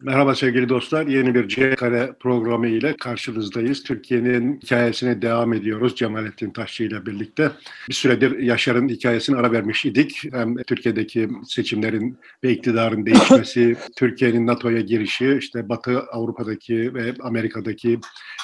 [0.00, 1.06] Merhaba sevgili dostlar.
[1.06, 3.82] Yeni bir C Kare programı ile karşınızdayız.
[3.82, 7.50] Türkiye'nin hikayesine devam ediyoruz Cemalettin Taşçı ile birlikte.
[7.88, 10.22] Bir süredir Yaşar'ın hikayesini ara vermiş idik.
[10.32, 18.00] Hem Türkiye'deki seçimlerin ve iktidarın değişmesi, Türkiye'nin NATO'ya girişi, işte Batı Avrupa'daki ve Amerika'daki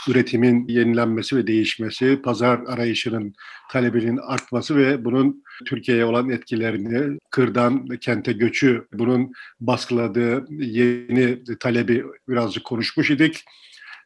[0.08, 3.34] üretimin yenilenmesi ve değişmesi, pazar arayışının
[3.70, 12.64] talebinin artması ve bunun Türkiye'ye olan etkilerini, kırdan kente göçü, bunun baskıladığı yeni talebi birazcık
[12.64, 13.44] konuşmuş idik.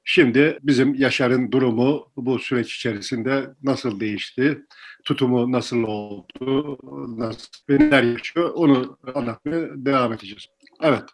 [0.05, 4.65] Şimdi bizim Yaşar'ın durumu bu süreç içerisinde nasıl değişti,
[5.05, 6.79] tutumu nasıl oldu,
[7.19, 10.47] nasıl, neler yaşıyor onu anlatmaya devam edeceğiz.
[10.83, 11.05] Evet.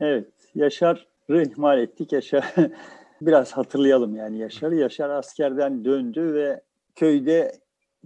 [0.00, 2.12] Evet, Yaşar'ı ihmal ettik.
[2.12, 2.54] Yaşar
[3.20, 4.74] biraz hatırlayalım yani Yaşar'ı.
[4.74, 6.62] Yaşar askerden döndü ve
[6.96, 7.52] köyde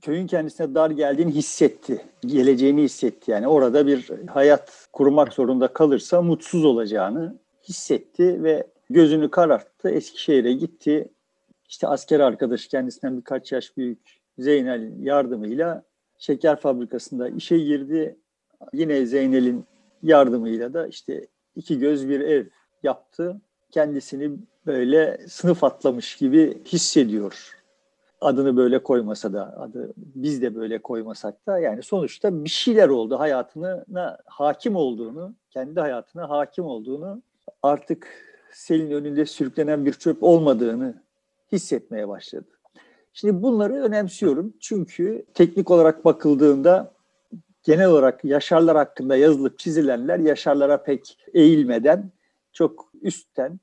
[0.03, 2.05] köyün kendisine dar geldiğini hissetti.
[2.21, 3.31] Geleceğini hissetti.
[3.31, 9.91] Yani orada bir hayat kurmak zorunda kalırsa mutsuz olacağını hissetti ve gözünü kararttı.
[9.91, 11.09] Eskişehir'e gitti.
[11.69, 15.83] İşte asker arkadaşı kendisinden birkaç yaş büyük Zeynel'in yardımıyla
[16.19, 18.17] şeker fabrikasında işe girdi.
[18.73, 19.65] Yine Zeynel'in
[20.03, 22.47] yardımıyla da işte iki göz bir ev
[22.83, 23.41] yaptı.
[23.71, 24.31] Kendisini
[24.67, 27.58] böyle sınıf atlamış gibi hissediyor
[28.21, 33.19] adını böyle koymasa da adı biz de böyle koymasak da yani sonuçta bir şeyler oldu
[33.19, 37.23] hayatına hakim olduğunu kendi hayatına hakim olduğunu
[37.63, 38.07] artık
[38.53, 41.03] selin önünde sürüklenen bir çöp olmadığını
[41.53, 42.49] hissetmeye başladı.
[43.13, 46.93] Şimdi bunları önemsiyorum çünkü teknik olarak bakıldığında
[47.63, 52.11] genel olarak yaşarlar hakkında yazılıp çizilenler yaşarlara pek eğilmeden
[52.53, 53.61] çok üstten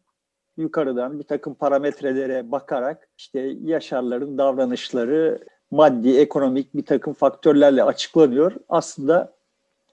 [0.57, 5.39] yukarıdan bir takım parametrelere bakarak işte yaşarların davranışları
[5.71, 8.51] maddi, ekonomik bir takım faktörlerle açıklanıyor.
[8.69, 9.35] Aslında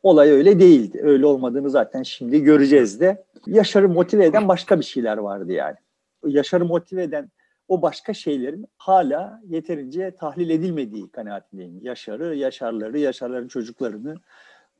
[0.02, 1.00] olay öyle değildi.
[1.02, 3.24] Öyle olmadığını zaten şimdi göreceğiz de.
[3.46, 5.76] Yaşar'ı motive eden başka bir şeyler vardı yani.
[6.26, 7.30] Yaşar'ı motive eden
[7.68, 11.80] o başka şeylerin hala yeterince tahlil edilmediği kanaatindeyim.
[11.82, 14.14] Yaşar'ı, yaşarları, yaşarların çocuklarını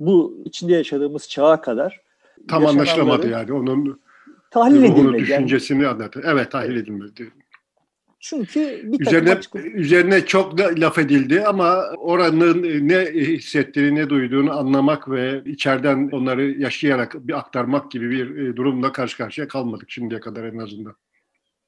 [0.00, 2.00] bu içinde yaşadığımız çağa kadar
[2.48, 4.00] tam anlaşılamadı yani onun
[4.52, 5.00] tahlil edilmedi.
[5.00, 5.92] Onun düşüncesini yani.
[5.92, 6.24] anlatır.
[6.26, 7.30] Evet tahlil edilmedi.
[8.20, 15.10] Çünkü bir üzerine, üzerine çok da laf edildi ama oranın ne hissettiğini, ne duyduğunu anlamak
[15.10, 20.44] ve içeriden onları yaşayarak bir aktarmak gibi bir e, durumla karşı karşıya kalmadık şimdiye kadar
[20.44, 20.94] en azından.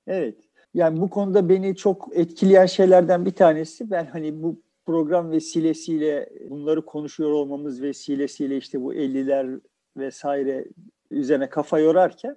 [0.07, 0.37] Evet.
[0.75, 6.85] Yani bu konuda beni çok etkileyen şeylerden bir tanesi ben hani bu program vesilesiyle bunları
[6.85, 9.61] konuşuyor olmamız vesilesiyle işte bu 50'ler
[9.97, 10.65] vesaire
[11.11, 12.37] üzerine kafa yorarken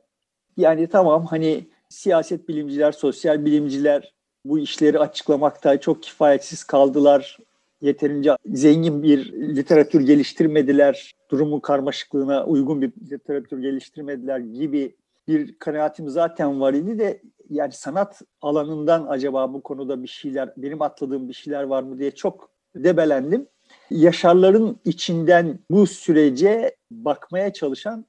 [0.58, 4.14] yani tamam hani siyaset bilimciler, sosyal bilimciler
[4.46, 7.38] bu işleri açıklamakta çok kifayetsiz kaldılar.
[7.82, 11.16] Yeterince zengin bir literatür geliştirmediler.
[11.32, 14.96] Durumun karmaşıklığına uygun bir literatür geliştirmediler gibi
[15.28, 20.82] bir kanaatim zaten var idi de yani sanat alanından acaba bu konuda bir şeyler, benim
[20.82, 23.48] atladığım bir şeyler var mı diye çok debelendim.
[23.90, 28.06] Yaşarların içinden bu sürece bakmaya çalışan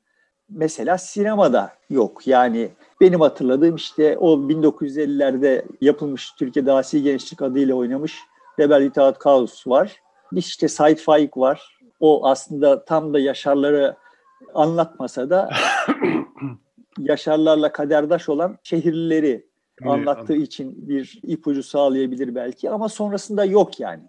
[0.50, 2.26] mesela sinemada yok.
[2.26, 2.68] Yani
[3.00, 8.18] benim hatırladığım işte o 1950'lerde yapılmış Türkiye'de Asi Gençlik adıyla oynamış
[8.58, 9.96] Rebel İtaat Kaos var.
[10.32, 11.78] İşte Said Faik var.
[12.00, 13.96] O aslında tam da Yaşarları
[14.54, 15.50] anlatmasa da
[16.98, 19.46] Yaşarlarla kaderdaş olan şehirlileri
[19.86, 24.02] anlattığı için bir ipucu sağlayabilir belki ama sonrasında yok yani.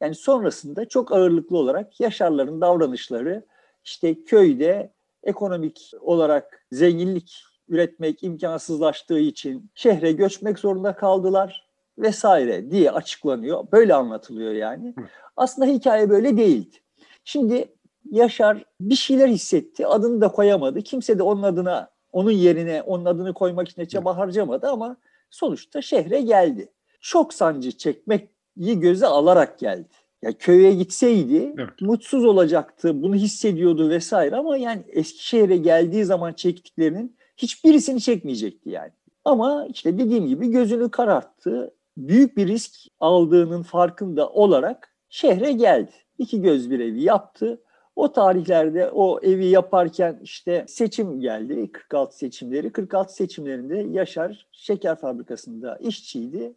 [0.00, 3.44] Yani sonrasında çok ağırlıklı olarak Yaşarların davranışları
[3.84, 11.68] işte köyde ekonomik olarak zenginlik üretmek imkansızlaştığı için şehre göçmek zorunda kaldılar
[11.98, 13.64] vesaire diye açıklanıyor.
[13.72, 14.94] Böyle anlatılıyor yani.
[15.36, 16.76] Aslında hikaye böyle değildi.
[17.24, 17.68] Şimdi
[18.10, 19.86] Yaşar bir şeyler hissetti.
[19.86, 20.82] Adını da koyamadı.
[20.82, 24.96] Kimse de onun adına onun yerine onun adını koymak için çaba harcamadı ama
[25.30, 26.72] sonuçta şehre geldi.
[27.00, 29.88] Çok sancı çekmeyi göze alarak geldi.
[30.22, 31.80] Ya köye gitseydi evet.
[31.80, 38.92] mutsuz olacaktı, bunu hissediyordu vesaire ama yani Eskişehir'e geldiği zaman çektiklerinin hiçbirisini çekmeyecekti yani.
[39.24, 41.74] Ama işte dediğim gibi gözünü kararttı.
[41.96, 45.92] Büyük bir risk aldığının farkında olarak şehre geldi.
[46.18, 47.62] İki göz bir evi yaptı.
[47.96, 52.72] O tarihlerde o evi yaparken işte seçim geldi, 46 seçimleri.
[52.72, 56.54] 46 seçimlerinde Yaşar şeker fabrikasında işçiydi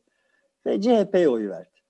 [0.66, 1.81] ve CHP'ye oy verdi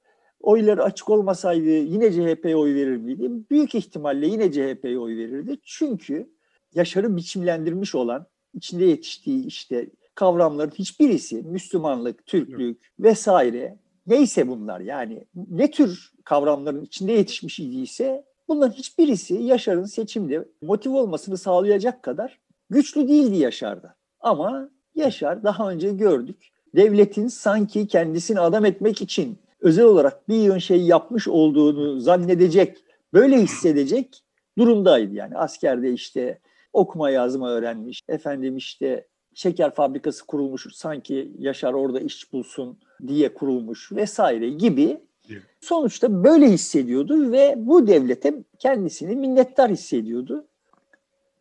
[0.43, 3.29] oyları açık olmasaydı yine CHP'ye oy verir miydi?
[3.51, 5.57] Büyük ihtimalle yine CHP'ye oy verirdi.
[5.63, 6.29] Çünkü
[6.73, 15.71] Yaşar'ı biçimlendirmiş olan, içinde yetiştiği işte kavramların hiçbirisi Müslümanlık, Türklük vesaire neyse bunlar yani ne
[15.71, 22.39] tür kavramların içinde yetişmiş idiyse bunların hiçbirisi Yaşar'ın seçimde motiv olmasını sağlayacak kadar
[22.69, 23.95] güçlü değildi Yaşar'da.
[24.19, 26.51] Ama Yaşar daha önce gördük.
[26.75, 33.41] Devletin sanki kendisini adam etmek için özel olarak bir yığın şey yapmış olduğunu zannedecek, böyle
[33.41, 34.23] hissedecek
[34.57, 35.15] durumdaydı.
[35.15, 36.39] Yani askerde işte
[36.73, 42.77] okuma yazma öğrenmiş, efendim işte şeker fabrikası kurulmuş, sanki Yaşar orada iş bulsun
[43.07, 45.01] diye kurulmuş vesaire gibi
[45.61, 50.45] sonuçta böyle hissediyordu ve bu devlete kendisini minnettar hissediyordu.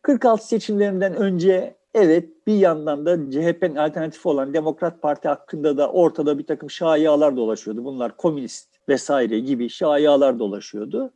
[0.01, 6.37] 46 seçimlerinden önce evet bir yandan da CHP'nin alternatifi olan Demokrat Parti hakkında da ortada
[6.37, 7.85] bir takım şayialar dolaşıyordu.
[7.85, 11.13] Bunlar komünist vesaire gibi şayialar dolaşıyordu.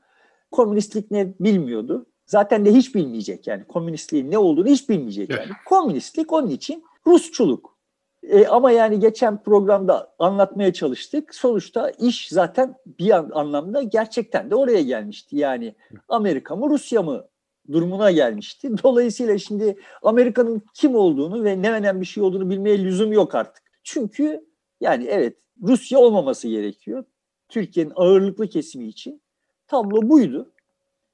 [0.51, 2.05] Komünistlik ne bilmiyordu.
[2.25, 5.51] Zaten de hiç bilmeyecek yani komünistliğin ne olduğunu hiç bilmeyecek yani.
[5.65, 7.75] Komünistlik onun için Rusçuluk.
[8.23, 11.35] E, ama yani geçen programda anlatmaya çalıştık.
[11.35, 15.37] Sonuçta iş zaten bir anlamda gerçekten de oraya gelmişti.
[15.37, 15.75] Yani
[16.09, 17.25] Amerika mı Rusya mı
[17.71, 18.69] durumuna gelmişti.
[18.83, 23.63] Dolayısıyla şimdi Amerika'nın kim olduğunu ve ne önemli bir şey olduğunu bilmeye lüzum yok artık.
[23.83, 24.41] Çünkü
[24.81, 27.03] yani evet Rusya olmaması gerekiyor.
[27.49, 29.21] Türkiye'nin ağırlıklı kesimi için
[29.67, 30.51] tablo buydu.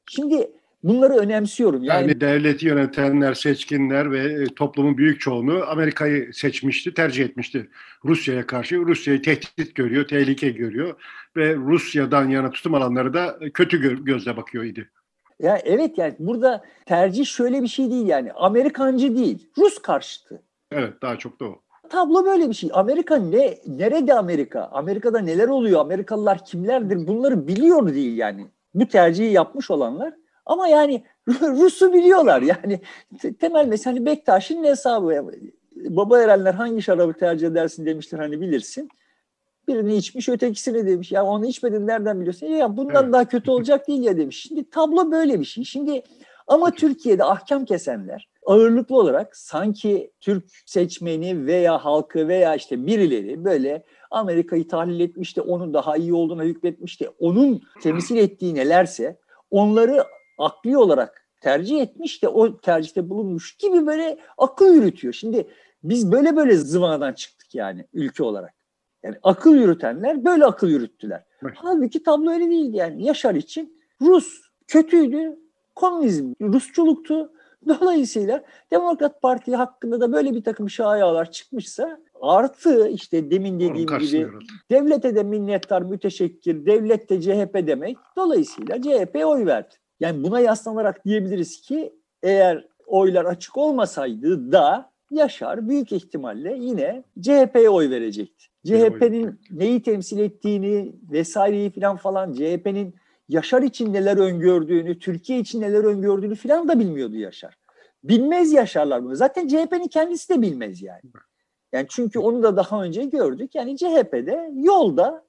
[0.09, 0.51] Şimdi
[0.83, 1.83] bunları önemsiyorum.
[1.83, 7.69] Yani, yani devleti yönetenler, seçkinler ve e, toplumun büyük çoğunluğu Amerika'yı seçmişti, tercih etmişti.
[8.05, 10.95] Rusya'ya karşı Rusya'yı tehdit görüyor, tehlike görüyor
[11.37, 14.89] ve Rusya'dan yana tutum alanları da kötü gözle bakıyor idi.
[15.41, 20.41] Ya evet yani burada tercih şöyle bir şey değil yani Amerikancı değil, Rus karşıtı.
[20.71, 21.61] Evet daha çok da o.
[21.89, 22.69] Tablo böyle bir şey.
[22.73, 24.69] Amerika ne nerede Amerika?
[24.71, 25.79] Amerika'da neler oluyor?
[25.79, 27.07] Amerikalılar kimlerdir?
[27.07, 28.47] Bunları biliyor değil yani.
[28.73, 30.13] Bu tercihi yapmış olanlar.
[30.45, 32.41] Ama yani Rus'u biliyorlar.
[32.41, 32.81] Yani
[33.39, 35.31] temel mesela hani Bektaş'ın hesabı.
[35.75, 38.89] Baba Erenler hangi şarabı tercih edersin demiştir hani bilirsin.
[39.73, 41.11] Birini içmiş ötekisini demiş.
[41.11, 42.47] Ya onu içmedin nereden biliyorsun?
[42.47, 43.13] Ya bundan evet.
[43.13, 44.41] daha kötü olacak değil ya demiş.
[44.41, 45.63] Şimdi tablo böyle bir şey.
[45.63, 46.03] Şimdi
[46.47, 53.83] ama Türkiye'de ahkam kesenler ağırlıklı olarak sanki Türk seçmeni veya halkı veya işte birileri böyle
[54.11, 59.19] Amerika'yı tahlil etmiş de onun daha iyi olduğuna hükmetmiş de onun temsil ettiği nelerse
[59.51, 60.03] onları
[60.37, 65.13] akli olarak tercih etmiş de o tercihte bulunmuş gibi böyle akıl yürütüyor.
[65.13, 65.47] Şimdi
[65.83, 68.60] biz böyle böyle zıvanadan çıktık yani ülke olarak.
[69.03, 71.23] Yani akıl yürütenler böyle akıl yürüttüler.
[71.43, 71.53] Evet.
[71.57, 73.05] Halbuki tablo öyle değildi yani.
[73.05, 75.39] Yaşar için Rus kötüydü,
[75.75, 77.31] komünizm Rusçuluktu.
[77.67, 84.27] Dolayısıyla Demokrat Parti hakkında da böyle bir takım şayalar çıkmışsa artı işte demin dediğim gibi
[84.71, 87.97] devlete de minnettar, müteşekkir, devlet de CHP demek.
[88.17, 89.75] Dolayısıyla CHP oy verdi.
[89.99, 91.93] Yani buna yaslanarak diyebiliriz ki
[92.23, 98.45] eğer oylar açık olmasaydı da Yaşar büyük ihtimalle yine CHP'ye oy verecekti.
[98.65, 102.95] CHP'nin neyi temsil ettiğini vesaireyi falan falan CHP'nin
[103.29, 107.57] Yaşar için neler öngördüğünü, Türkiye için neler öngördüğünü falan da bilmiyordu Yaşar.
[108.03, 109.15] Bilmez Yaşarlar bunu.
[109.15, 111.01] Zaten CHP'nin kendisi de bilmez yani.
[111.73, 113.55] Yani çünkü onu da daha önce gördük.
[113.55, 115.23] Yani CHP'de yolda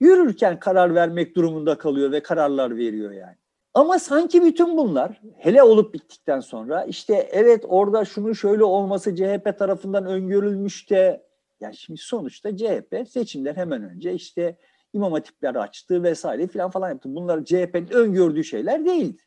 [0.00, 3.36] yürürken karar vermek durumunda kalıyor ve kararlar veriyor yani.
[3.74, 9.58] Ama sanki bütün bunlar hele olup bittikten sonra işte evet orada şunu şöyle olması CHP
[9.58, 11.28] tarafından öngörülmüş de
[11.60, 14.56] yani şimdi sonuçta CHP seçimler hemen önce işte
[14.92, 17.14] imam hatipler açtı vesaire filan falan yaptı.
[17.14, 19.22] Bunlar CHP'nin öngördüğü şeyler değildi.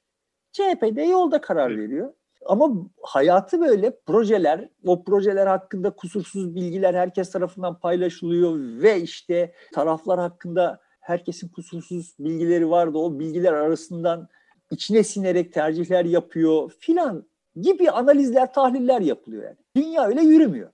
[0.52, 2.14] CHP de yolda karar veriyor.
[2.46, 2.72] Ama
[3.02, 10.80] hayatı böyle projeler, o projeler hakkında kusursuz bilgiler herkes tarafından paylaşılıyor ve işte taraflar hakkında
[11.02, 12.98] herkesin kusursuz bilgileri vardı.
[12.98, 14.28] O bilgiler arasından
[14.72, 17.26] içine sinerek tercihler yapıyor filan
[17.62, 19.58] gibi analizler, tahliller yapılıyor yani.
[19.76, 20.70] Dünya öyle yürümüyor.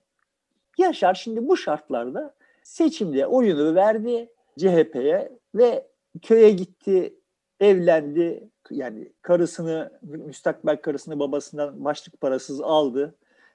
[0.78, 5.86] Yaşar şimdi bu şartlarda seçimde oyunu verdi CHP'ye ve
[6.22, 7.14] köye gitti,
[7.60, 8.48] evlendi.
[8.70, 13.14] Yani karısını, müstakbel karısını babasından başlık parasız aldı.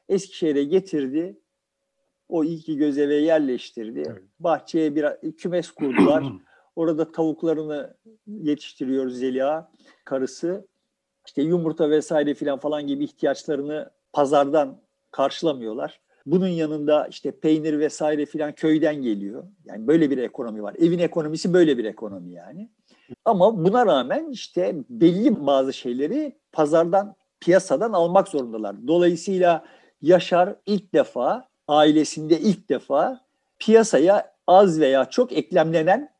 [0.09, 1.37] Eskişehir'e getirdi.
[2.29, 4.03] O ilk göz eve yerleştirdi.
[4.07, 4.23] Evet.
[4.39, 6.23] Bahçeye bir kümes kurdular.
[6.75, 7.93] Orada tavuklarını
[8.27, 9.71] yetiştiriyor Zeliha
[10.05, 10.67] karısı.
[11.25, 16.01] İşte yumurta vesaire filan falan gibi ihtiyaçlarını pazardan karşılamıyorlar.
[16.25, 19.43] Bunun yanında işte peynir vesaire filan köyden geliyor.
[19.65, 20.75] Yani böyle bir ekonomi var.
[20.79, 22.69] Evin ekonomisi böyle bir ekonomi yani.
[23.25, 28.87] Ama buna rağmen işte belli bazı şeyleri pazardan, piyasadan almak zorundalar.
[28.87, 29.65] Dolayısıyla
[30.03, 33.21] Yaşar ilk defa, ailesinde ilk defa
[33.59, 36.12] piyasaya az veya çok eklemlenen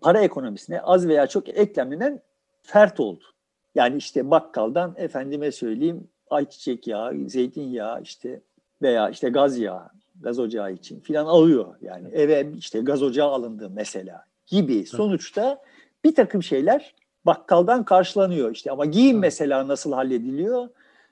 [0.00, 2.20] para ekonomisine az veya çok eklemlenen
[2.62, 3.24] fert oldu.
[3.74, 8.40] Yani işte bakkaldan efendime söyleyeyim ayçiçek yağı, zeytinyağı işte
[8.82, 9.88] veya işte gaz yağı,
[10.20, 11.74] gaz ocağı için filan alıyor.
[11.82, 14.86] Yani eve işte gaz ocağı alındı mesela gibi.
[14.86, 15.62] Sonuçta
[16.04, 16.94] bir takım şeyler
[17.26, 20.68] bakkaldan karşılanıyor işte ama giyim mesela nasıl hallediliyor?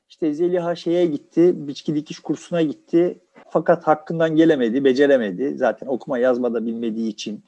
[0.09, 3.19] İşte Zeliha şeye gitti, biçki dikiş kursuna gitti.
[3.51, 5.59] Fakat hakkından gelemedi, beceremedi.
[5.59, 7.45] Zaten okuma yazma da bilmediği için.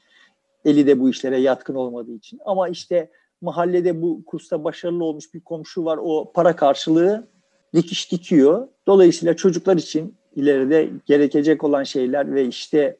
[0.66, 2.40] Eli de bu işlere yatkın olmadığı için.
[2.44, 5.99] Ama işte mahallede bu kursta başarılı olmuş bir komşu var.
[6.02, 7.28] O para karşılığı
[7.75, 8.68] dikiş dikiyor.
[8.87, 12.96] Dolayısıyla çocuklar için ileride gerekecek olan şeyler ve işte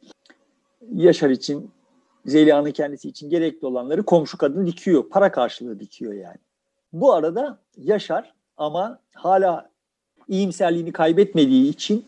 [0.95, 1.71] Yaşar için,
[2.27, 5.09] Zeliha'nın kendisi için gerekli olanları komşu kadın dikiyor.
[5.11, 6.39] Para karşılığı dikiyor yani.
[6.93, 9.71] Bu arada Yaşar ama hala
[10.29, 12.05] iyimserliğini kaybetmediği için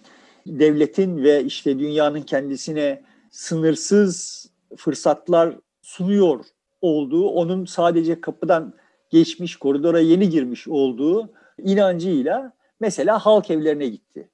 [0.47, 4.47] devletin ve işte dünyanın kendisine sınırsız
[4.77, 6.45] fırsatlar sunuyor
[6.81, 8.75] olduğu, onun sadece kapıdan
[9.11, 14.31] geçmiş, koridora yeni girmiş olduğu inancıyla mesela halk evlerine gitti.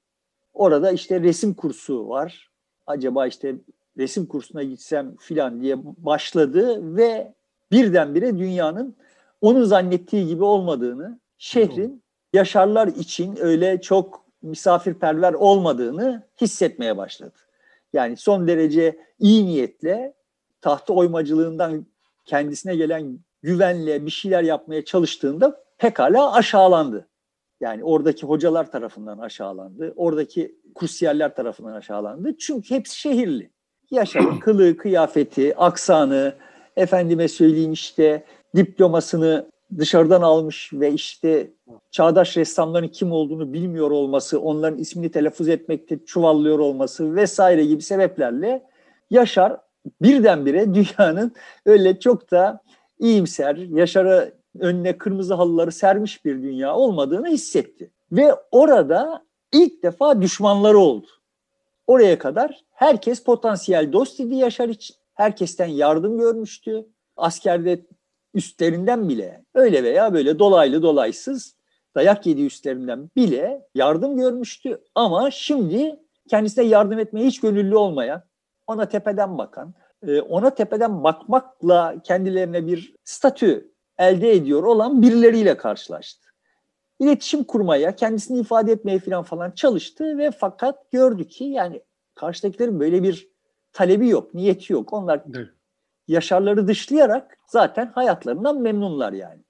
[0.53, 2.51] Orada işte resim kursu var.
[2.87, 3.55] Acaba işte
[3.97, 7.33] resim kursuna gitsem filan diye başladı ve
[7.71, 8.95] birdenbire dünyanın
[9.41, 17.35] onu zannettiği gibi olmadığını, şehrin yaşarlar için öyle çok misafirperver olmadığını hissetmeye başladı.
[17.93, 20.13] Yani son derece iyi niyetle
[20.65, 21.85] tahta oymacılığından
[22.25, 27.07] kendisine gelen güvenle bir şeyler yapmaya çalıştığında pekala aşağılandı.
[27.61, 29.93] Yani oradaki hocalar tarafından aşağılandı.
[29.95, 32.37] Oradaki kursiyerler tarafından aşağılandı.
[32.37, 33.49] Çünkü hepsi şehirli.
[33.91, 36.35] Yaşar'ın kılığı, kıyafeti, aksanı,
[36.77, 38.23] efendime söyleyeyim işte
[38.55, 41.51] diplomasını dışarıdan almış ve işte
[41.91, 48.63] çağdaş ressamların kim olduğunu bilmiyor olması, onların ismini telaffuz etmekte çuvallıyor olması vesaire gibi sebeplerle
[49.09, 49.57] Yaşar
[50.01, 51.31] birdenbire dünyanın
[51.65, 52.61] öyle çok da
[52.99, 57.91] iyimser, Yaşar'a önüne kırmızı halıları sermiş bir dünya olmadığını hissetti.
[58.11, 61.07] Ve orada ilk defa düşmanları oldu.
[61.87, 64.95] Oraya kadar herkes potansiyel dost idi Yaşar için.
[65.13, 66.85] Herkesten yardım görmüştü.
[67.17, 67.85] Askerde
[68.33, 71.55] üstlerinden bile öyle veya böyle dolaylı dolaysız
[71.95, 74.81] dayak yediği üstlerinden bile yardım görmüştü.
[74.95, 75.99] Ama şimdi
[76.29, 78.23] kendisine yardım etmeye hiç gönüllü olmayan,
[78.67, 79.73] ona tepeden bakan,
[80.07, 86.29] e, ona tepeden bakmakla kendilerine bir statü elde ediyor olan birileriyle karşılaştı.
[86.99, 91.81] İletişim kurmaya, kendisini ifade etmeye falan falan çalıştı ve fakat gördü ki yani
[92.15, 93.29] karşıdakilerin böyle bir
[93.73, 94.93] talebi yok, niyeti yok.
[94.93, 95.47] Onlar evet.
[96.07, 99.41] Yaşarları dışlayarak zaten hayatlarından memnunlar yani.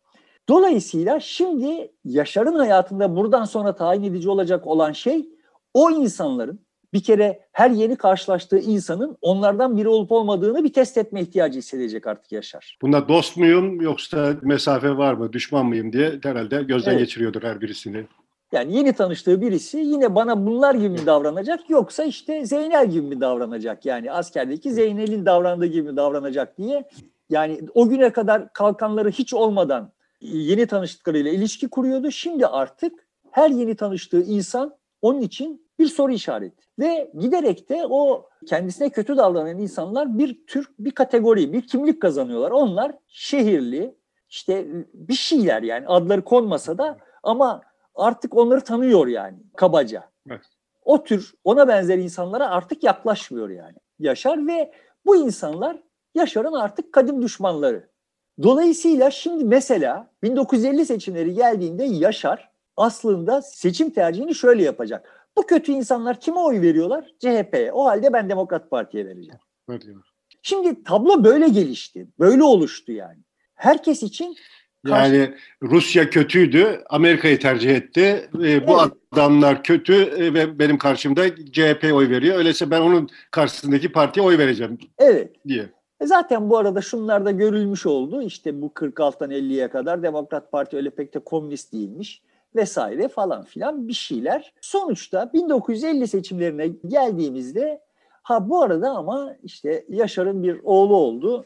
[0.50, 5.29] Dolayısıyla şimdi Yaşar'ın hayatında buradan sonra tayin edici olacak olan şey
[5.74, 6.64] o insanların
[6.96, 12.08] bir kere her yeni karşılaştığı insanın onlardan biri olup olmadığını bir test etme ihtiyacı hissedecek
[12.08, 12.78] artık Yaşar.
[12.82, 17.00] Bunda dost muyum yoksa mesafe var mı, düşman mıyım diye herhalde gözden evet.
[17.00, 18.06] geçiriyordur her birisini.
[18.52, 23.22] Yani yeni tanıştığı birisi yine bana bunlar gibi mi davranacak yoksa işte Zeynel gibi mi
[23.22, 23.86] davranacak?
[23.86, 26.88] Yani askerdeki Zeynel'in davrandığı gibi mi davranacak diye.
[27.30, 32.12] Yani o güne kadar kalkanları hiç olmadan yeni tanıştıklarıyla ilişki kuruyordu.
[32.12, 36.65] Şimdi artık her yeni tanıştığı insan onun için bir soru işareti.
[36.79, 42.51] Ve giderek de o kendisine kötü davranan insanlar bir tür, bir kategori, bir kimlik kazanıyorlar.
[42.51, 43.96] Onlar şehirli,
[44.29, 47.62] işte bir şeyler yani adları konmasa da ama
[47.96, 50.03] artık onları tanıyor yani kabaca.
[50.29, 50.41] Evet.
[50.86, 54.72] O tür ona benzer insanlara artık yaklaşmıyor yani Yaşar ve
[55.05, 55.84] bu insanlar
[56.15, 57.89] Yaşar'ın artık kadim düşmanları.
[58.44, 65.25] Dolayısıyla şimdi mesela 1950 seçimleri geldiğinde Yaşar aslında seçim tercihini şöyle yapacak.
[65.38, 67.05] Bu kötü insanlar kime oy veriyorlar?
[67.20, 67.72] CHP'ye.
[67.72, 69.39] O halde ben Demokrat Parti'ye vereceğim.
[69.70, 69.84] Evet.
[70.41, 72.08] Şimdi tablo böyle gelişti.
[72.20, 73.20] Böyle oluştu yani.
[73.55, 74.36] Herkes için
[74.88, 78.29] yani Rusya kötüydü, Amerika'yı tercih etti.
[78.44, 78.94] E, bu evet.
[79.12, 82.38] adamlar kötü e, ve benim karşımda CHP oy veriyor.
[82.38, 84.77] Öyleyse ben onun karşısındaki partiye oy vereceğim.
[84.98, 85.36] Evet.
[85.48, 85.70] diye.
[86.01, 88.22] E zaten bu arada şunlar da görülmüş oldu.
[88.22, 92.22] İşte bu 46'dan 50'ye kadar Demokrat Parti öyle pek de komünist değilmiş
[92.56, 94.54] vesaire falan filan bir şeyler.
[94.62, 97.82] Sonuçta 1950 seçimlerine geldiğimizde
[98.24, 101.46] ha bu arada ama işte Yaşar'ın bir oğlu oldu.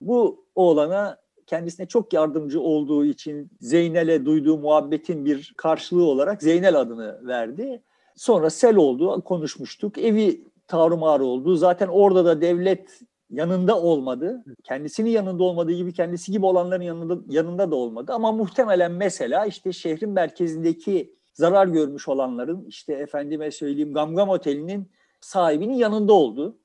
[0.00, 7.26] Bu oğlana kendisine çok yardımcı olduğu için Zeynel'e duyduğu muhabbetin bir karşılığı olarak Zeynel adını
[7.26, 7.82] verdi.
[8.16, 9.98] Sonra sel oldu, konuşmuştuk.
[9.98, 11.56] Evi tarumar oldu.
[11.56, 14.44] Zaten orada da devlet yanında olmadı.
[14.64, 18.12] Kendisinin yanında olmadığı gibi kendisi gibi olanların yanında, yanında da olmadı.
[18.12, 25.74] Ama muhtemelen mesela işte şehrin merkezindeki zarar görmüş olanların işte efendime söyleyeyim Gamgam Oteli'nin sahibinin
[25.74, 26.58] yanında oldu.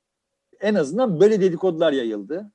[0.62, 2.52] En azından böyle dedikodular yayıldı.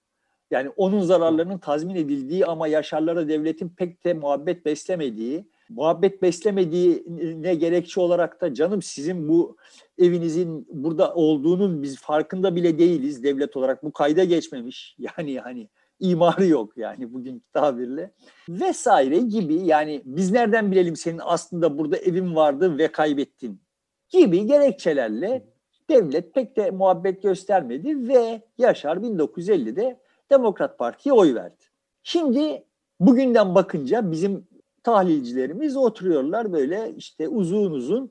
[0.50, 8.00] Yani onun zararlarının tazmin edildiği ama yaşarlara devletin pek de muhabbet beslemediği, muhabbet beslemediğine gerekçe
[8.00, 9.56] olarak da canım sizin bu
[10.00, 13.84] evinizin burada olduğunun biz farkında bile değiliz devlet olarak.
[13.84, 14.96] Bu kayda geçmemiş.
[15.16, 15.68] Yani hani
[16.00, 18.12] imarı yok yani bugün tabirle
[18.48, 23.60] vesaire gibi yani biz nereden bilelim senin aslında burada evin vardı ve kaybettin
[24.08, 25.46] gibi gerekçelerle
[25.90, 31.64] devlet pek de muhabbet göstermedi ve Yaşar 1950'de Demokrat Parti'ye oy verdi.
[32.02, 32.64] Şimdi
[33.00, 34.48] bugünden bakınca bizim
[34.82, 38.10] tahlilcilerimiz oturuyorlar böyle işte uzun uzun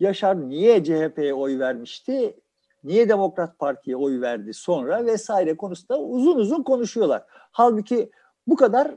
[0.00, 2.36] Yaşar niye CHP'ye oy vermişti?
[2.84, 7.22] Niye Demokrat Parti'ye oy verdi sonra vesaire konusunda uzun uzun konuşuyorlar.
[7.28, 8.10] Halbuki
[8.46, 8.94] bu kadar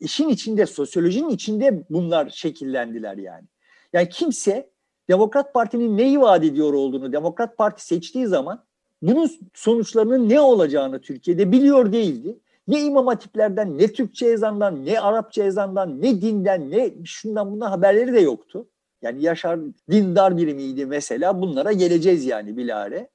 [0.00, 3.44] işin içinde, sosyolojinin içinde bunlar şekillendiler yani.
[3.92, 4.70] Yani kimse
[5.08, 8.64] Demokrat Parti'nin neyi vaat ediyor olduğunu Demokrat Parti seçtiği zaman
[9.02, 12.38] bunun sonuçlarının ne olacağını Türkiye'de biliyor değildi.
[12.68, 18.12] Ne imam hatiplerden, ne Türkçe ezandan, ne Arapça ezandan, ne dinden, ne şundan bundan haberleri
[18.12, 18.66] de yoktu.
[19.02, 23.08] Yani Yaşar dindar biri miydi mesela bunlara geleceğiz yani bilare.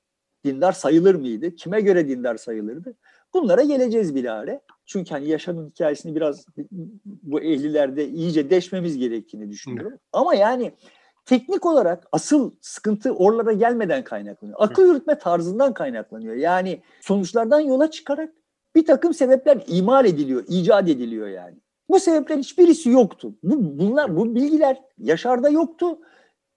[0.45, 1.55] Dindar sayılır mıydı?
[1.55, 2.95] Kime göre dindar sayılırdı?
[3.33, 4.61] Bunlara geleceğiz bilare.
[4.85, 6.45] Çünkü hani Yaşar'ın hikayesini biraz
[7.03, 9.91] bu ehlilerde iyice deşmemiz gerektiğini düşünüyorum.
[9.91, 9.97] Hı.
[10.13, 10.71] Ama yani
[11.25, 14.57] teknik olarak asıl sıkıntı oralara gelmeden kaynaklanıyor.
[14.61, 16.35] Akıl yürütme tarzından kaynaklanıyor.
[16.35, 18.33] Yani sonuçlardan yola çıkarak
[18.75, 21.55] bir takım sebepler imal ediliyor, icat ediliyor yani.
[21.89, 23.33] Bu sebeplerin hiçbirisi yoktu.
[23.43, 25.99] Bu, bunlar, bu bilgiler Yaşar'da yoktu.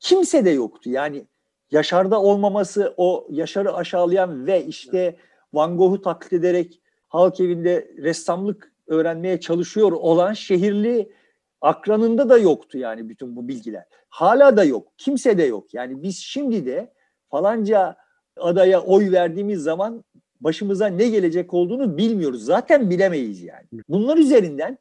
[0.00, 0.90] Kimse de yoktu.
[0.90, 1.26] Yani
[1.70, 5.16] Yaşar'da olmaması o Yaşar'ı aşağılayan ve işte
[5.52, 11.12] Van Gogh'u taklit ederek halk evinde ressamlık öğrenmeye çalışıyor olan şehirli
[11.60, 13.84] akranında da yoktu yani bütün bu bilgiler.
[14.08, 14.92] Hala da yok.
[14.98, 15.74] Kimse de yok.
[15.74, 16.92] Yani biz şimdi de
[17.30, 17.96] falanca
[18.36, 20.04] adaya oy verdiğimiz zaman
[20.40, 22.44] başımıza ne gelecek olduğunu bilmiyoruz.
[22.44, 23.66] Zaten bilemeyiz yani.
[23.88, 24.78] Bunlar üzerinden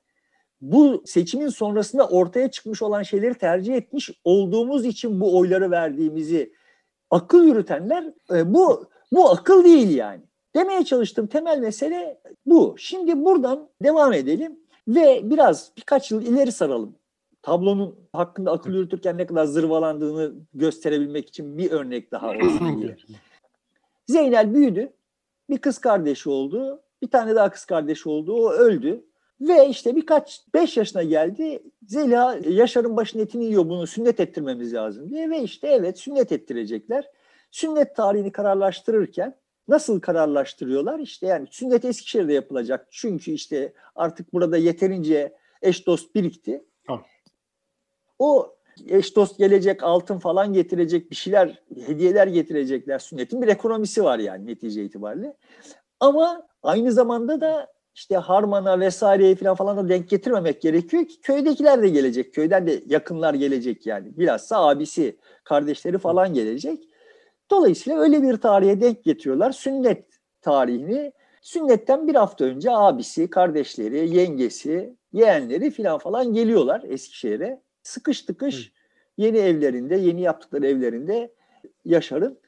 [0.62, 6.54] bu seçimin sonrasında ortaya çıkmış olan şeyleri tercih etmiş olduğumuz için bu oyları verdiğimizi
[7.10, 10.22] akıl yürütenler e, bu bu akıl değil yani.
[10.56, 12.76] Demeye çalıştığım temel mesele bu.
[12.78, 16.96] Şimdi buradan devam edelim ve biraz birkaç yıl ileri saralım.
[17.42, 22.98] Tablonun hakkında akıl yürütürken ne kadar zırvalandığını gösterebilmek için bir örnek daha olsun diye.
[24.08, 24.94] Zeynel büyüdü.
[25.50, 26.82] Bir kız kardeşi oldu.
[27.02, 28.34] Bir tane daha kız kardeşi oldu.
[28.34, 29.04] O öldü.
[29.41, 31.63] Ve işte birkaç, beş yaşına geldi.
[31.88, 35.30] Zeliha Yaşar'ın başının etini yiyor bunu sünnet ettirmemiz lazım diye.
[35.30, 37.12] Ve işte evet sünnet ettirecekler.
[37.52, 39.36] Sünnet tarihini kararlaştırırken
[39.67, 41.00] nasıl kararlaştırıyorlar?
[41.00, 42.88] İşte yani sünnet Eskişehir'de yapılacak.
[42.91, 46.65] Çünkü işte artık burada yeterince eş dost birikti.
[46.88, 47.06] Tamam.
[48.19, 48.56] O
[48.88, 53.00] eş dost gelecek, altın falan getirecek bir şeyler, hediyeler getirecekler.
[53.00, 55.38] Sünnetin bir ekonomisi var yani netice itibariyle.
[56.00, 61.82] Ama aynı zamanda da işte Harman'a vesaireye falan falan da denk getirmemek gerekiyor ki köydekiler
[61.82, 62.34] de gelecek.
[62.34, 64.18] Köyden de yakınlar gelecek yani.
[64.18, 66.84] Bilhassa abisi, kardeşleri falan gelecek.
[67.52, 69.52] Dolayısıyla öyle bir tarihe denk getiriyorlar.
[69.52, 70.06] Sünnet
[70.42, 77.62] tarihini sünnetten bir hafta önce abisi, kardeşleri, yengesi, yeğenleri filan falan geliyorlar Eskişehir'e.
[77.84, 78.72] Sıkış tıkış
[79.18, 81.34] yeni evlerinde, yeni yaptıkları evlerinde
[81.86, 82.40] Yaşar'ın.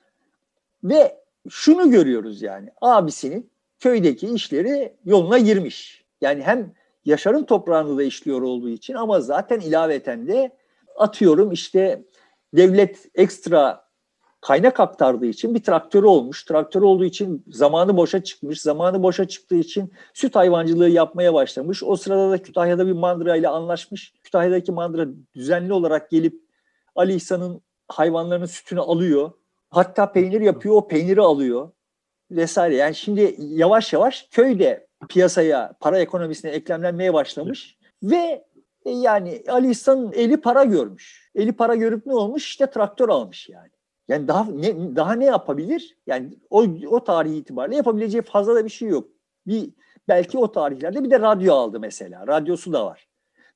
[0.84, 1.18] Ve
[1.50, 6.06] şunu görüyoruz yani abisinin köydeki işleri yoluna girmiş.
[6.22, 6.74] Yani hem
[7.06, 10.58] Yaşar'ın toprağını da işliyor olduğu için ama zaten ilaveten de
[10.98, 12.04] atıyorum işte
[12.54, 13.90] devlet ekstra
[14.42, 16.44] kaynak aktardığı için bir traktörü olmuş.
[16.44, 18.62] Traktör olduğu için zamanı boşa çıkmış.
[18.62, 21.84] Zamanı boşa çıktığı için süt hayvancılığı yapmaya başlamış.
[21.84, 24.14] O sırada da Kütahya'da bir mandıra ile anlaşmış.
[24.24, 26.42] Kütahya'daki mandıra düzenli olarak gelip
[26.96, 29.32] Ali İhsan'ın hayvanlarının sütünü alıyor.
[29.70, 31.72] Hatta peynir yapıyor, o peyniri alıyor
[32.32, 32.76] vesaire.
[32.76, 38.46] Yani şimdi yavaş yavaş köyde piyasaya, para ekonomisine eklemlenmeye başlamış ve
[38.86, 41.32] e, yani Ali İhsan'ın eli para görmüş.
[41.36, 42.46] Eli para görüp ne olmuş?
[42.46, 43.70] İşte traktör almış yani.
[44.08, 45.98] Yani daha ne daha ne yapabilir?
[46.08, 49.10] Yani o o tarih itibariyle yapabileceği fazla da bir şey yok.
[49.48, 49.70] Bir
[50.08, 52.28] belki o tarihlerde bir de radyo aldı mesela.
[52.28, 53.08] Radyosu da var.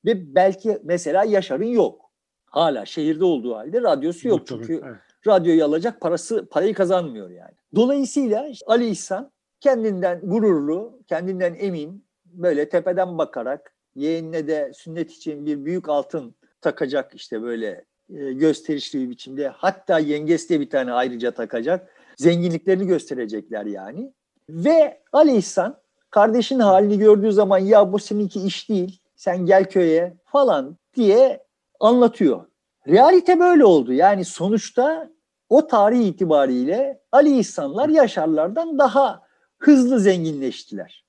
[0.04, 2.10] Ve belki mesela Yaşar'ın yok.
[2.46, 4.46] Hala şehirde olduğu halde radyosu yok.
[4.46, 4.96] Tabii, Çünkü evet.
[5.26, 7.54] Radyoyu alacak parası parayı kazanmıyor yani.
[7.74, 15.64] Dolayısıyla Ali İhsan kendinden gururlu, kendinden emin, böyle tepeden bakarak yeğenine de sünnet için bir
[15.64, 17.84] büyük altın takacak işte böyle
[18.14, 19.48] e, gösterişli bir biçimde.
[19.48, 21.90] Hatta yengesi de bir tane ayrıca takacak.
[22.16, 24.12] Zenginliklerini gösterecekler yani.
[24.48, 25.76] Ve Ali İhsan
[26.10, 31.44] kardeşin halini gördüğü zaman ya bu seninki iş değil sen gel köye falan diye
[31.80, 32.44] anlatıyor.
[32.88, 33.92] Realite böyle oldu.
[33.92, 35.10] Yani sonuçta
[35.48, 39.22] o tarih itibariyle Ali İhsanlar Yaşarlardan daha
[39.58, 41.04] hızlı zenginleştiler.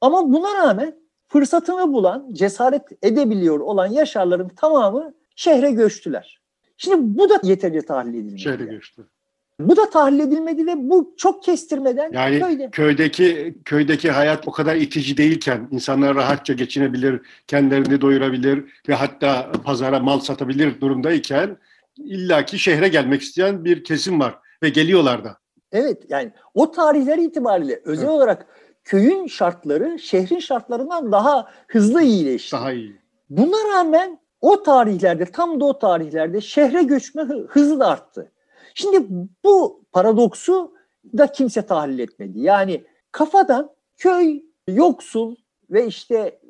[0.00, 0.94] Ama buna rağmen
[1.28, 6.40] fırsatını bulan, cesaret edebiliyor olan Yaşarların tamamı şehre göçtüler.
[6.76, 8.38] Şimdi bu da yeterince tahlil edilmiyor.
[8.38, 9.06] Şehre göçtü.
[9.60, 12.70] Bu da tahlil edilmedi ve bu çok kestirmeden yani köyde.
[12.70, 20.00] köydeki köydeki hayat o kadar itici değilken insanlar rahatça geçinebilir, kendilerini doyurabilir ve hatta pazara
[20.00, 21.56] mal satabilir durumdayken
[21.96, 25.38] illaki şehre gelmek isteyen bir kesim var ve geliyorlar da.
[25.72, 28.14] Evet yani o tarihler itibariyle özel evet.
[28.14, 28.46] olarak
[28.84, 32.56] köyün şartları şehrin şartlarından daha hızlı iyileşti.
[32.56, 32.96] Daha iyi.
[33.30, 38.32] Buna rağmen o tarihlerde tam da o tarihlerde şehre göçme hızı da arttı.
[38.74, 39.06] Şimdi
[39.44, 40.74] bu paradoksu
[41.18, 42.40] da kimse tahlil etmedi.
[42.40, 45.36] Yani kafadan köy yoksul
[45.70, 46.40] ve işte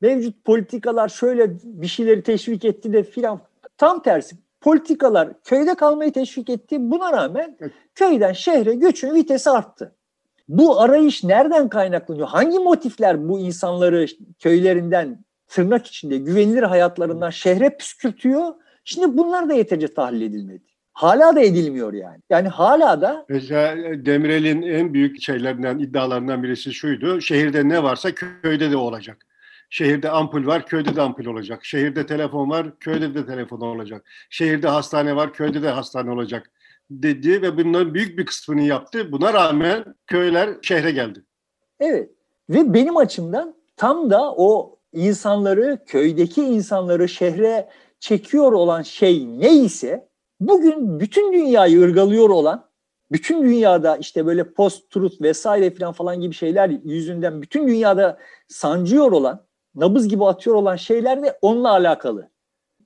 [0.00, 3.40] mevcut politikalar şöyle bir şeyleri teşvik etti de filan
[3.76, 6.76] tam tersi politikalar köyde kalmayı teşvik etti.
[6.80, 7.58] Buna rağmen
[7.94, 9.94] köyden şehre göçün vitesi arttı.
[10.48, 12.28] Bu arayış nereden kaynaklanıyor?
[12.28, 14.06] Hangi motifler bu insanları
[14.38, 18.54] köylerinden tırnak içinde güvenilir hayatlarından şehre püskürtüyor?
[18.84, 20.64] Şimdi bunlar da yeterince tahlil edilmedi.
[20.92, 22.20] Hala da edilmiyor yani.
[22.30, 23.24] Yani hala da...
[23.28, 27.20] Mesela Demirel'in en büyük şeylerinden, iddialarından birisi şuydu.
[27.20, 29.26] Şehirde ne varsa köyde de olacak.
[29.72, 31.64] Şehirde ampul var, köyde de ampul olacak.
[31.64, 34.04] Şehirde telefon var, köyde de telefon olacak.
[34.30, 36.50] Şehirde hastane var, köyde de hastane olacak
[36.90, 39.12] dedi ve bunların büyük bir kısmını yaptı.
[39.12, 41.24] Buna rağmen köyler şehre geldi.
[41.80, 42.10] Evet
[42.50, 47.68] ve benim açımdan tam da o insanları, köydeki insanları şehre
[48.00, 50.08] çekiyor olan şey neyse
[50.40, 52.68] bugün bütün dünyayı ırgalıyor olan
[53.12, 59.46] bütün dünyada işte böyle post-truth vesaire falan falan gibi şeyler yüzünden bütün dünyada sancıyor olan,
[59.74, 62.28] nabız gibi atıyor olan şeyler de onunla alakalı.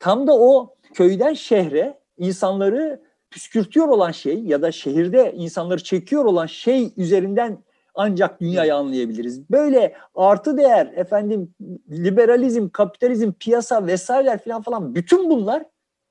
[0.00, 6.46] Tam da o köyden şehre insanları püskürtüyor olan şey ya da şehirde insanları çekiyor olan
[6.46, 7.58] şey üzerinden
[7.94, 9.50] ancak dünyayı anlayabiliriz.
[9.50, 11.54] Böyle artı değer, efendim
[11.90, 15.64] liberalizm, kapitalizm, piyasa vesaire falan falan bütün bunlar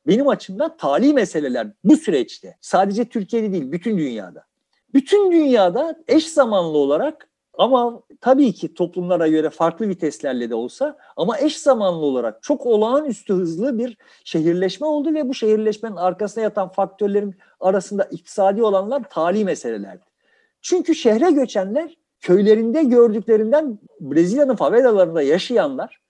[0.08, 2.58] benim açımdan tali meseleler bu süreçte.
[2.62, 4.46] Sadece Türkiye'de değil, bütün dünyada.
[4.94, 11.40] Bütün dünyada eş zamanlı olarak ama tabii ki toplumlara göre farklı viteslerle de olsa ama
[11.40, 17.36] eş zamanlı olarak çok olağanüstü hızlı bir şehirleşme oldu ve bu şehirleşmenin arkasına yatan faktörlerin
[17.60, 20.06] arasında iktisadi olanlar tali meselelerdi.
[20.62, 26.02] Çünkü şehre göçenler köylerinde gördüklerinden Brezilya'nın favelalarında yaşayanlar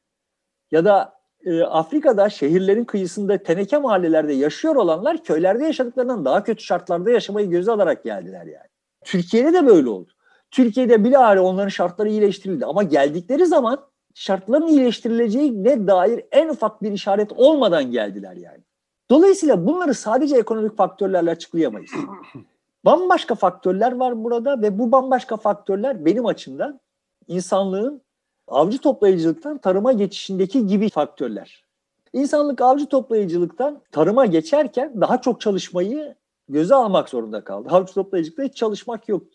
[0.71, 1.13] ya da
[1.45, 7.71] e, Afrika'da şehirlerin kıyısında teneke mahallelerde yaşıyor olanlar köylerde yaşadıklarından daha kötü şartlarda yaşamayı göze
[7.71, 8.67] alarak geldiler yani.
[9.05, 10.14] Türkiye'de de böyle oldu.
[10.51, 17.31] Türkiye'de bilahare onların şartları iyileştirildi ama geldikleri zaman şartların iyileştirileceğine dair en ufak bir işaret
[17.31, 18.63] olmadan geldiler yani.
[19.09, 21.91] Dolayısıyla bunları sadece ekonomik faktörlerle açıklayamayız.
[22.85, 26.79] Bambaşka faktörler var burada ve bu bambaşka faktörler benim açımdan
[27.27, 28.01] insanlığın
[28.47, 31.65] avcı toplayıcılıktan tarıma geçişindeki gibi faktörler.
[32.13, 36.15] İnsanlık avcı toplayıcılıktan tarıma geçerken daha çok çalışmayı
[36.49, 37.69] göze almak zorunda kaldı.
[37.71, 39.34] Avcı toplayıcılıkta hiç çalışmak yoktu.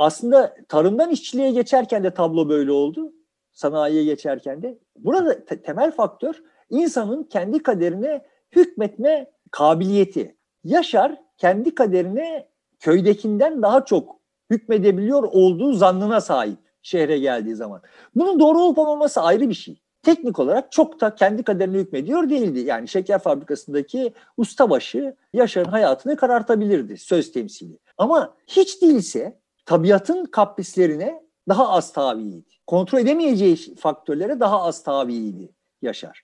[0.00, 3.12] Aslında tarımdan işçiliğe geçerken de tablo böyle oldu.
[3.52, 4.78] Sanayiye geçerken de.
[4.96, 8.24] Burada te- temel faktör insanın kendi kaderine
[8.56, 10.36] hükmetme kabiliyeti.
[10.64, 14.16] Yaşar kendi kaderine köydekinden daha çok
[14.50, 17.82] hükmedebiliyor olduğu zannına sahip şehre geldiği zaman.
[18.14, 19.80] Bunun doğru olup olmaması ayrı bir şey.
[20.02, 22.58] Teknik olarak çok da kendi kaderine hükmediyor değildi.
[22.58, 27.78] Yani şeker fabrikasındaki ustabaşı Yaşar'ın hayatını karartabilirdi söz temsili.
[27.98, 32.48] Ama hiç değilse tabiatın kaprislerine daha az tabiydi.
[32.66, 36.22] Kontrol edemeyeceği faktörlere daha az tabiydi Yaşar.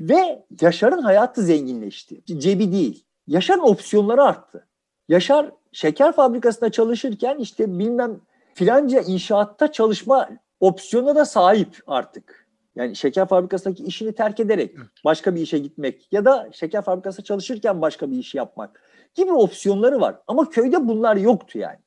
[0.00, 2.38] Ve Yaşar'ın hayatı zenginleşti.
[2.38, 3.04] Cebi değil.
[3.26, 4.66] Yaşar'ın opsiyonları arttı.
[5.08, 8.20] Yaşar şeker fabrikasında çalışırken işte bilmem
[8.54, 10.28] filanca inşaatta çalışma
[10.60, 12.46] opsiyonuna da sahip artık.
[12.76, 17.82] Yani şeker fabrikasındaki işini terk ederek başka bir işe gitmek ya da şeker fabrikasında çalışırken
[17.82, 18.82] başka bir iş yapmak
[19.14, 20.16] gibi opsiyonları var.
[20.26, 21.78] Ama köyde bunlar yoktu yani.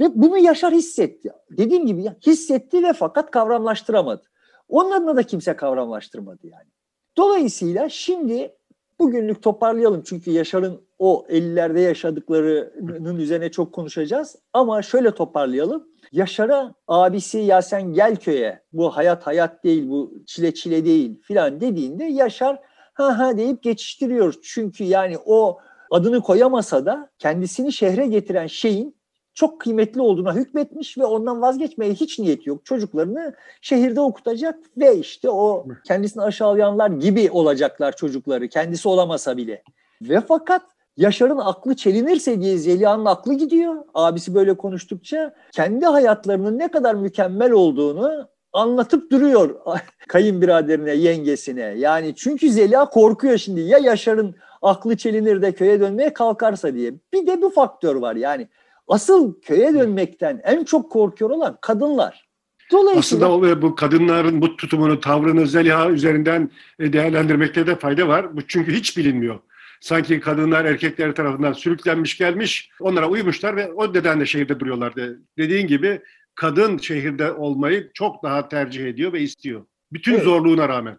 [0.00, 1.30] Ve bunu Yaşar hissetti.
[1.50, 4.22] Dediğim gibi hissetti ve fakat kavramlaştıramadı.
[4.68, 6.68] Onun adına da kimse kavramlaştırmadı yani.
[7.16, 8.56] Dolayısıyla şimdi
[8.98, 14.36] bugünlük toparlayalım çünkü Yaşar'ın o 50'lerde yaşadıklarının üzerine çok konuşacağız.
[14.52, 15.88] Ama şöyle toparlayalım.
[16.12, 21.60] Yaşar'a abisi ya sen gel köye bu hayat hayat değil bu çile çile değil filan
[21.60, 22.60] dediğinde Yaşar
[22.94, 24.34] ha ha deyip geçiştiriyor.
[24.42, 25.58] Çünkü yani o
[25.90, 28.97] adını koyamasa da kendisini şehre getiren şeyin
[29.38, 32.64] çok kıymetli olduğuna hükmetmiş ve ondan vazgeçmeye hiç niyeti yok.
[32.64, 39.62] Çocuklarını şehirde okutacak ve işte o kendisini aşağılayanlar gibi olacaklar çocukları kendisi olamasa bile.
[40.02, 40.62] Ve fakat
[40.96, 43.74] Yaşar'ın aklı çelinirse diye Zeliha'nın aklı gidiyor.
[43.94, 49.56] Abisi böyle konuştukça kendi hayatlarının ne kadar mükemmel olduğunu anlatıp duruyor
[50.08, 51.74] kayınbiraderine, yengesine.
[51.76, 53.60] Yani çünkü Zeliha korkuyor şimdi.
[53.60, 56.94] Ya Yaşar'ın aklı çelinir de köye dönmeye kalkarsa diye.
[57.12, 58.48] Bir de bu faktör var yani.
[58.88, 62.28] Asıl köye dönmekten en çok korkuyor olan kadınlar.
[62.72, 68.36] Dolayısıyla Aslında o, bu kadınların bu tutumunu, tavrını Zeliha üzerinden e, değerlendirmekte de fayda var.
[68.36, 69.38] Bu çünkü hiç bilinmiyor.
[69.80, 75.20] Sanki kadınlar erkekler tarafından sürüklenmiş gelmiş, onlara uymuşlar ve o nedenle şehirde duruyorlardı.
[75.38, 76.00] Dediğin gibi
[76.34, 79.66] kadın şehirde olmayı çok daha tercih ediyor ve istiyor.
[79.92, 80.24] Bütün Evet.
[80.24, 80.98] zorluğuna rağmen.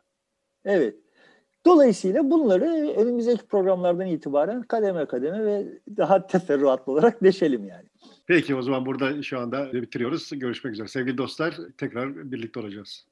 [0.65, 0.95] Evet.
[1.69, 7.85] Dolayısıyla bunları önümüzdeki programlardan itibaren kademe kademe ve daha teferruatlı olarak deşelim yani.
[8.27, 10.29] Peki o zaman burada şu anda bitiriyoruz.
[10.31, 10.87] Görüşmek üzere.
[10.87, 13.05] Sevgili dostlar tekrar birlikte olacağız.